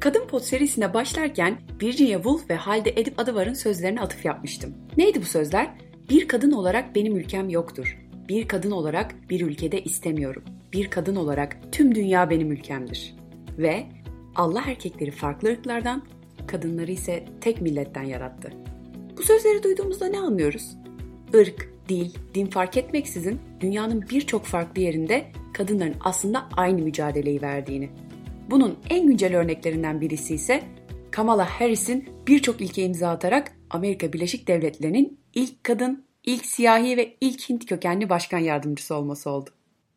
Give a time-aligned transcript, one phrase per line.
[0.00, 4.74] Kadın Pot serisine başlarken Virginia Woolf ve Halde Edip Adıvar'ın sözlerine atıf yapmıştım.
[4.96, 5.70] Neydi bu sözler?
[6.10, 7.98] Bir kadın olarak benim ülkem yoktur.
[8.28, 10.44] Bir kadın olarak bir ülkede istemiyorum.
[10.72, 13.14] Bir kadın olarak tüm dünya benim ülkemdir.
[13.58, 13.86] Ve
[14.36, 16.02] Allah erkekleri farklı ırklardan,
[16.46, 18.52] kadınları ise tek milletten yarattı.
[19.18, 20.76] Bu sözleri duyduğumuzda ne anlıyoruz?
[21.34, 27.90] Irk, dil, din fark etmeksizin dünyanın birçok farklı yerinde kadınların aslında aynı mücadeleyi verdiğini.
[28.50, 30.62] Bunun en güncel örneklerinden birisi ise
[31.10, 37.48] Kamala Harris'in birçok ilke imza atarak Amerika Birleşik Devletleri'nin ilk kadın, ilk siyahi ve ilk
[37.48, 39.50] Hint kökenli başkan yardımcısı olması oldu.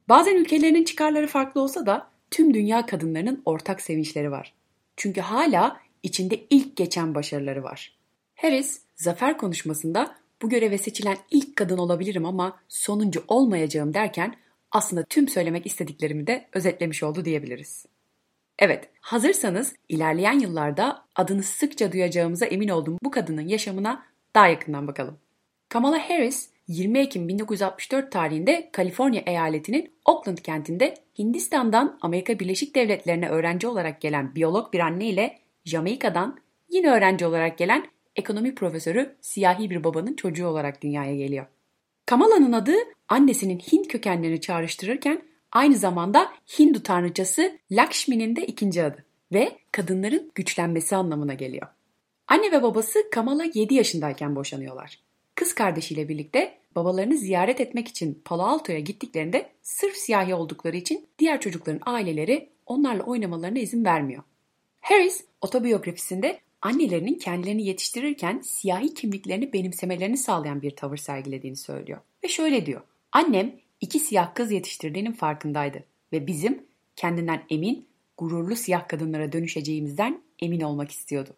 [0.09, 4.53] Bazen ülkelerinin çıkarları farklı olsa da tüm dünya kadınlarının ortak sevinçleri var.
[4.97, 7.97] Çünkü hala içinde ilk geçen başarıları var.
[8.35, 14.35] Harris, zafer konuşmasında bu göreve seçilen ilk kadın olabilirim ama sonuncu olmayacağım derken
[14.71, 17.85] aslında tüm söylemek istediklerimi de özetlemiş oldu diyebiliriz.
[18.59, 25.19] Evet, hazırsanız ilerleyen yıllarda adını sıkça duyacağımıza emin olduğum bu kadının yaşamına daha yakından bakalım.
[25.69, 33.67] Kamala Harris 20 Ekim 1964 tarihinde Kaliforniya eyaletinin Oakland kentinde Hindistan'dan Amerika Birleşik Devletleri'ne öğrenci
[33.67, 39.83] olarak gelen biyolog bir anne ile Jamaika'dan yine öğrenci olarak gelen ekonomi profesörü siyahi bir
[39.83, 41.45] babanın çocuğu olarak dünyaya geliyor.
[42.05, 42.75] Kamala'nın adı
[43.07, 45.21] annesinin Hint kökenlerini çağrıştırırken
[45.53, 51.67] aynı zamanda Hindu tanrıçası Lakshmi'nin de ikinci adı ve kadınların güçlenmesi anlamına geliyor.
[52.27, 54.99] Anne ve babası Kamala 7 yaşındayken boşanıyorlar.
[55.35, 61.41] Kız kardeşiyle birlikte babalarını ziyaret etmek için Palo Alto'ya gittiklerinde sırf siyahi oldukları için diğer
[61.41, 64.23] çocukların aileleri onlarla oynamalarına izin vermiyor.
[64.81, 71.99] Harris otobiyografisinde annelerinin kendilerini yetiştirirken siyahi kimliklerini benimsemelerini sağlayan bir tavır sergilediğini söylüyor.
[72.23, 72.81] Ve şöyle diyor.
[73.11, 75.83] Annem iki siyah kız yetiştirdiğinin farkındaydı
[76.13, 76.65] ve bizim
[76.95, 77.87] kendinden emin,
[78.17, 81.29] gururlu siyah kadınlara dönüşeceğimizden emin olmak istiyordu.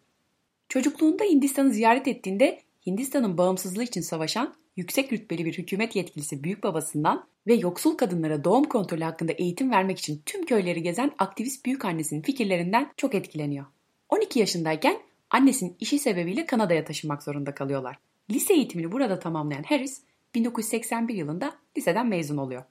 [0.68, 7.26] Çocukluğunda Hindistan'ı ziyaret ettiğinde Hindistan'ın bağımsızlığı için savaşan yüksek rütbeli bir hükümet yetkilisi büyük babasından
[7.46, 12.22] ve yoksul kadınlara doğum kontrolü hakkında eğitim vermek için tüm köyleri gezen aktivist büyük annesinin
[12.22, 13.66] fikirlerinden çok etkileniyor.
[14.08, 14.98] 12 yaşındayken
[15.30, 17.98] annesinin işi sebebiyle Kanada'ya taşınmak zorunda kalıyorlar.
[18.30, 20.02] Lise eğitimini burada tamamlayan Harris
[20.36, 22.62] 1981 yılında liseden mezun oluyor.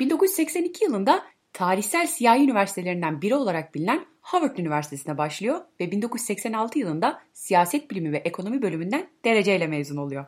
[0.00, 7.90] 1982 yılında tarihsel siyahi üniversitelerinden biri olarak bilinen Harvard Üniversitesi'ne başlıyor ve 1986 yılında siyaset
[7.90, 10.24] bilimi ve ekonomi bölümünden dereceyle mezun oluyor.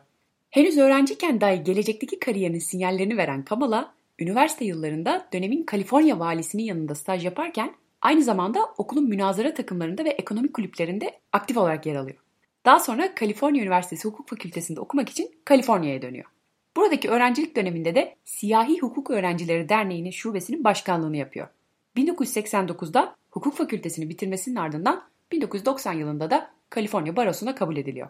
[0.49, 7.25] Henüz öğrenciyken dahi gelecekteki kariyerinin sinyallerini veren Kamala, üniversite yıllarında dönemin Kaliforniya valisinin yanında staj
[7.25, 12.17] yaparken aynı zamanda okulun münazara takımlarında ve ekonomik kulüplerinde aktif olarak yer alıyor.
[12.65, 16.36] Daha sonra Kaliforniya Üniversitesi Hukuk Fakültesi'nde okumak için Kaliforniya'ya dönüyor.
[16.77, 21.47] Buradaki öğrencilik döneminde de Siyahi Hukuk Öğrencileri Derneği'nin şubesinin başkanlığını yapıyor.
[21.95, 28.09] 1989'da hukuk fakültesini bitirmesinin ardından 1990 yılında da Kaliforniya Barosu'na kabul ediliyor.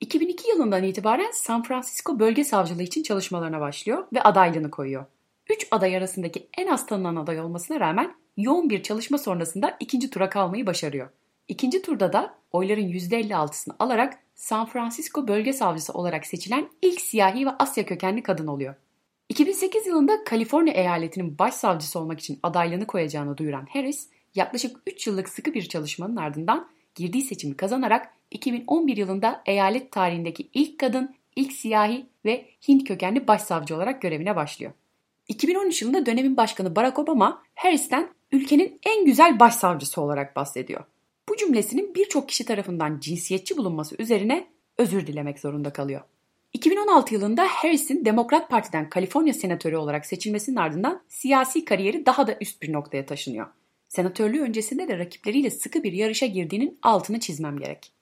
[0.00, 5.04] 2002 yılından itibaren San Francisco Bölge Savcılığı için çalışmalarına başlıyor ve adaylığını koyuyor.
[5.50, 10.30] 3 aday arasındaki en az tanınan aday olmasına rağmen yoğun bir çalışma sonrasında ikinci tura
[10.30, 11.08] kalmayı başarıyor.
[11.48, 17.50] İkinci turda da oyların %56'sını alarak San Francisco Bölge Savcısı olarak seçilen ilk siyahi ve
[17.50, 18.74] Asya kökenli kadın oluyor.
[19.28, 25.54] 2008 yılında Kaliforniya eyaletinin başsavcısı olmak için adaylığını koyacağını duyuran Harris, yaklaşık 3 yıllık sıkı
[25.54, 32.46] bir çalışmanın ardından girdiği seçimi kazanarak 2011 yılında eyalet tarihindeki ilk kadın, ilk siyahi ve
[32.68, 34.72] Hint kökenli başsavcı olarak görevine başlıyor.
[35.28, 40.84] 2013 yılında dönemin başkanı Barack Obama Harris'ten ülkenin en güzel başsavcısı olarak bahsediyor.
[41.38, 44.46] Cümlesinin birçok kişi tarafından cinsiyetçi bulunması üzerine
[44.78, 46.00] özür dilemek zorunda kalıyor.
[46.52, 52.62] 2016 yılında Harris'in Demokrat Parti'den Kaliforniya senatörü olarak seçilmesinin ardından siyasi kariyeri daha da üst
[52.62, 53.46] bir noktaya taşınıyor.
[53.88, 57.92] Senatörlüğü öncesinde de rakipleriyle sıkı bir yarışa girdiğinin altını çizmem gerek.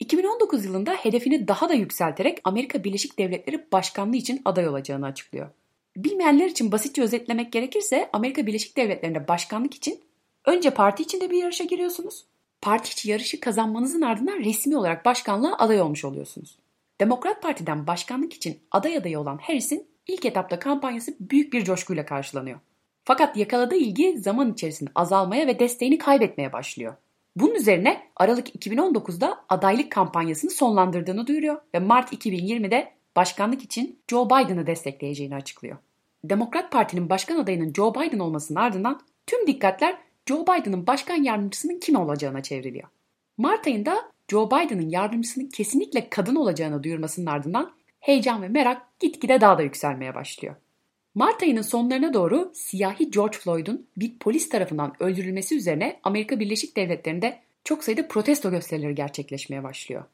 [0.00, 5.50] 2019 yılında hedefini daha da yükselterek Amerika Birleşik Devletleri Başkanlığı için aday olacağını açıklıyor.
[5.96, 10.00] Bilmeyenler için basitçe özetlemek gerekirse Amerika Birleşik Devletleri'nde başkanlık için
[10.44, 12.24] önce parti içinde bir yarışa giriyorsunuz.
[12.60, 16.58] Parti içi yarışı kazanmanızın ardından resmi olarak başkanlığa aday olmuş oluyorsunuz.
[17.00, 22.60] Demokrat Parti'den başkanlık için aday adayı olan Harris'in ilk etapta kampanyası büyük bir coşkuyla karşılanıyor.
[23.04, 26.94] Fakat yakaladığı ilgi zaman içerisinde azalmaya ve desteğini kaybetmeye başlıyor.
[27.36, 34.66] Bunun üzerine Aralık 2019'da adaylık kampanyasını sonlandırdığını duyuruyor ve Mart 2020'de başkanlık için Joe Biden'ı
[34.66, 35.76] destekleyeceğini açıklıyor.
[36.24, 41.96] Demokrat Parti'nin başkan adayının Joe Biden olmasının ardından tüm dikkatler Joe Biden'ın başkan yardımcısının kim
[41.96, 42.88] olacağına çevriliyor.
[43.38, 49.58] Mart ayında Joe Biden'ın yardımcısının kesinlikle kadın olacağını duyurmasının ardından heyecan ve merak gitgide daha
[49.58, 50.54] da yükselmeye başlıyor.
[51.14, 57.38] Mart ayının sonlarına doğru siyahi George Floyd'un bir polis tarafından öldürülmesi üzerine Amerika Birleşik Devletleri'nde
[57.64, 60.04] çok sayıda protesto gösterileri gerçekleşmeye başlıyor.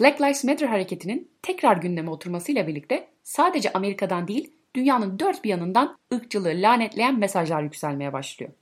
[0.00, 5.98] Black Lives Matter hareketinin tekrar gündeme oturmasıyla birlikte sadece Amerika'dan değil dünyanın dört bir yanından
[6.14, 8.52] ırkçılığı lanetleyen mesajlar yükselmeye başlıyor.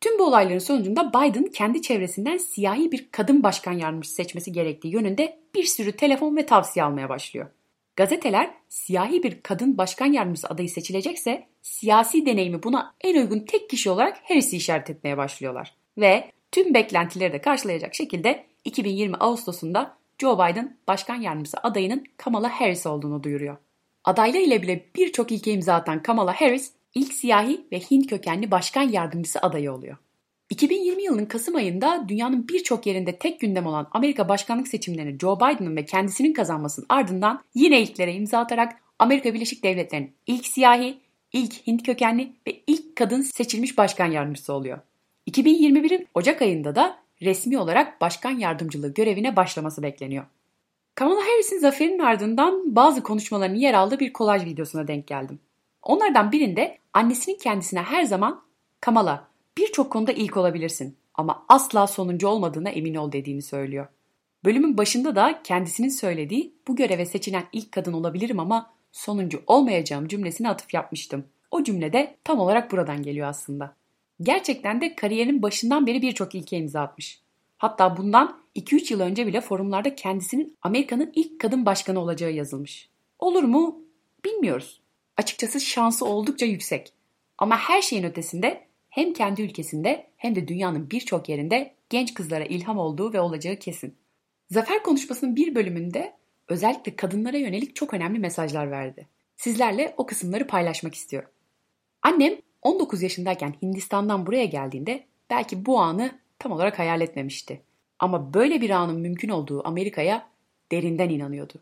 [0.00, 5.38] Tüm bu olayların sonucunda Biden kendi çevresinden siyahi bir kadın başkan yardımcısı seçmesi gerektiği yönünde
[5.54, 7.46] bir sürü telefon ve tavsiye almaya başlıyor.
[7.96, 13.90] Gazeteler siyahi bir kadın başkan yardımcısı adayı seçilecekse siyasi deneyimi buna en uygun tek kişi
[13.90, 15.74] olarak Harris'i işaret etmeye başlıyorlar.
[15.98, 22.86] Ve tüm beklentileri de karşılayacak şekilde 2020 Ağustos'unda Joe Biden başkan yardımcısı adayının Kamala Harris
[22.86, 23.56] olduğunu duyuruyor.
[24.04, 28.82] Adaylığı ile bile birçok ilke imza atan Kamala Harris ilk siyahi ve Hint kökenli başkan
[28.82, 29.96] yardımcısı adayı oluyor.
[30.50, 35.76] 2020 yılının Kasım ayında dünyanın birçok yerinde tek gündem olan Amerika başkanlık seçimlerini Joe Biden'ın
[35.76, 40.98] ve kendisinin kazanmasının ardından yine ilklere imza atarak Amerika Birleşik Devletleri'nin ilk siyahi,
[41.32, 44.78] ilk Hint kökenli ve ilk kadın seçilmiş başkan yardımcısı oluyor.
[45.30, 50.24] 2021'in Ocak ayında da resmi olarak başkan yardımcılığı görevine başlaması bekleniyor.
[50.94, 55.38] Kamala Harris'in zaferinin ardından bazı konuşmalarının yer aldığı bir kolaj videosuna denk geldim.
[55.86, 58.46] Onlardan birinde annesinin kendisine her zaman
[58.80, 59.28] Kamala
[59.58, 63.86] birçok konuda ilk olabilirsin ama asla sonuncu olmadığına emin ol dediğini söylüyor.
[64.44, 70.50] Bölümün başında da kendisinin söylediği bu göreve seçilen ilk kadın olabilirim ama sonuncu olmayacağım cümlesine
[70.50, 71.24] atıf yapmıştım.
[71.50, 73.76] O cümle de tam olarak buradan geliyor aslında.
[74.22, 77.20] Gerçekten de kariyerin başından beri birçok ilke imza atmış.
[77.58, 82.90] Hatta bundan 2-3 yıl önce bile forumlarda kendisinin Amerika'nın ilk kadın başkanı olacağı yazılmış.
[83.18, 83.80] Olur mu?
[84.24, 84.80] Bilmiyoruz.
[85.16, 86.92] Açıkçası şansı oldukça yüksek.
[87.38, 92.78] Ama her şeyin ötesinde hem kendi ülkesinde hem de dünyanın birçok yerinde genç kızlara ilham
[92.78, 93.96] olduğu ve olacağı kesin.
[94.50, 96.12] Zafer konuşmasının bir bölümünde
[96.48, 99.06] özellikle kadınlara yönelik çok önemli mesajlar verdi.
[99.36, 101.30] Sizlerle o kısımları paylaşmak istiyorum.
[102.02, 107.62] Annem 19 yaşındayken Hindistan'dan buraya geldiğinde belki bu anı tam olarak hayal etmemişti.
[107.98, 110.28] Ama böyle bir anın mümkün olduğu Amerika'ya
[110.72, 111.54] derinden inanıyordu.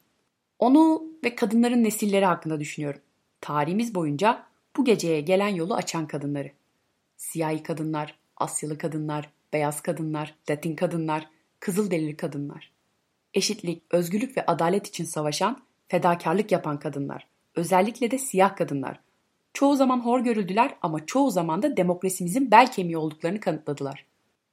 [0.58, 3.00] Onu ve kadınların nesilleri hakkında düşünüyorum.
[3.44, 4.46] Tarihimiz boyunca
[4.76, 6.50] bu geceye gelen yolu açan kadınları.
[7.16, 11.28] Siyahi kadınlar, Asyalı kadınlar, beyaz kadınlar, Latin kadınlar,
[11.60, 12.72] Kızılderili kadınlar.
[13.34, 17.26] Eşitlik, özgürlük ve adalet için savaşan, fedakarlık yapan kadınlar.
[17.54, 19.00] Özellikle de siyah kadınlar.
[19.54, 24.06] Çoğu zaman hor görüldüler ama çoğu zaman da demokrasimizin bel kemiği olduklarını kanıtladılar.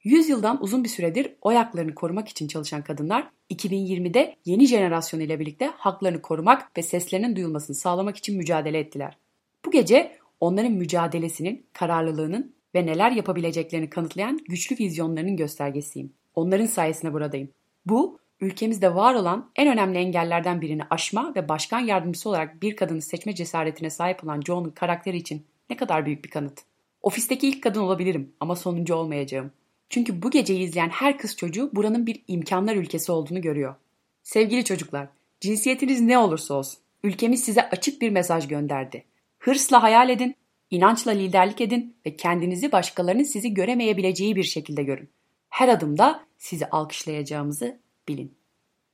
[0.04, 5.40] 100 yıldan uzun bir süredir oy haklarını korumak için çalışan kadınlar 2020'de yeni jenerasyon ile
[5.40, 9.16] birlikte haklarını korumak ve seslerinin duyulmasını sağlamak için mücadele ettiler.
[9.64, 16.12] Bu gece onların mücadelesinin, kararlılığının ve neler yapabileceklerini kanıtlayan güçlü vizyonlarının göstergesiyim.
[16.34, 17.48] Onların sayesinde buradayım.
[17.86, 23.02] Bu, ülkemizde var olan en önemli engellerden birini aşma ve başkan yardımcısı olarak bir kadını
[23.02, 26.60] seçme cesaretine sahip olan John'un karakteri için ne kadar büyük bir kanıt.
[27.02, 29.50] Ofisteki ilk kadın olabilirim ama sonuncu olmayacağım.
[29.92, 33.74] Çünkü bu geceyi izleyen her kız çocuğu buranın bir imkanlar ülkesi olduğunu görüyor.
[34.22, 35.08] Sevgili çocuklar,
[35.40, 39.04] cinsiyetiniz ne olursa olsun, ülkemiz size açık bir mesaj gönderdi.
[39.38, 40.34] Hırsla hayal edin,
[40.70, 45.08] inançla liderlik edin ve kendinizi başkalarının sizi göremeyebileceği bir şekilde görün.
[45.48, 48.34] Her adımda sizi alkışlayacağımızı bilin.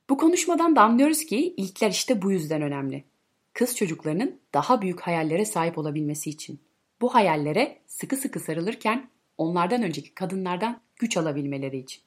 [0.09, 3.03] Bu konuşmadan da anlıyoruz ki ilkler işte bu yüzden önemli.
[3.53, 6.59] Kız çocuklarının daha büyük hayallere sahip olabilmesi için.
[7.01, 12.01] Bu hayallere sıkı sıkı sarılırken onlardan önceki kadınlardan güç alabilmeleri için.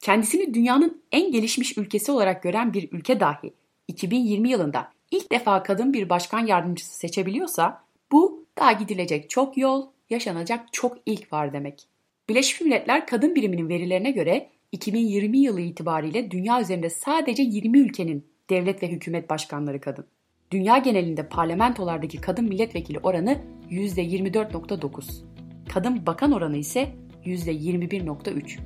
[0.00, 3.52] Kendisini dünyanın en gelişmiş ülkesi olarak gören bir ülke dahi
[3.88, 10.72] 2020 yılında ilk defa kadın bir başkan yardımcısı seçebiliyorsa bu daha gidilecek çok yol, yaşanacak
[10.72, 11.86] çok ilk var demek.
[12.28, 18.82] Birleşmiş Milletler Kadın Biriminin verilerine göre 2020 yılı itibariyle dünya üzerinde sadece 20 ülkenin devlet
[18.82, 20.06] ve hükümet başkanları kadın.
[20.50, 23.38] Dünya genelinde parlamentolardaki kadın milletvekili oranı
[23.70, 25.24] %24.9.
[25.68, 26.88] Kadın bakan oranı ise
[27.26, 28.58] %21.3.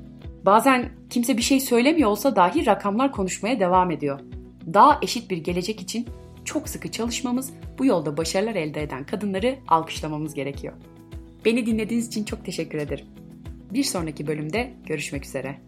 [0.46, 4.20] Bazen kimse bir şey söylemiyor olsa dahi rakamlar konuşmaya devam ediyor.
[4.74, 6.06] Daha eşit bir gelecek için
[6.44, 10.74] çok sıkı çalışmamız, bu yolda başarılar elde eden kadınları alkışlamamız gerekiyor.
[11.44, 13.06] Beni dinlediğiniz için çok teşekkür ederim.
[13.72, 15.58] Bir sonraki bölümde görüşmek üzere.